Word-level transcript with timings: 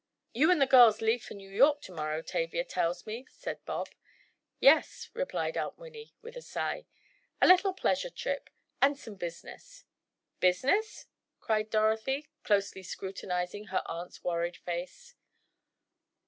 "You 0.33 0.49
and 0.49 0.59
the 0.59 0.65
girls 0.65 0.99
leave 0.99 1.23
for 1.23 1.35
New 1.35 1.51
York 1.51 1.79
to 1.83 1.91
morrow, 1.91 2.23
Tavia 2.23 2.63
tells 2.63 3.05
me," 3.05 3.27
said 3.29 3.63
Bob. 3.65 3.87
"Yes," 4.59 5.11
replied 5.13 5.55
Aunt 5.59 5.77
Winnie, 5.77 6.15
with 6.23 6.35
a 6.35 6.41
sigh, 6.41 6.87
"a 7.39 7.45
little 7.45 7.71
pleasure 7.75 8.09
trip, 8.09 8.49
and 8.81 8.97
some 8.97 9.13
business." 9.13 9.85
"Business?" 10.39 11.05
cried 11.39 11.69
Dorothy, 11.69 12.31
closely 12.43 12.81
scrutinizing 12.81 13.65
her 13.65 13.83
aunt's 13.85 14.23
worried 14.23 14.57
face. 14.57 15.13